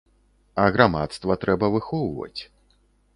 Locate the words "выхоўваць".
1.75-2.41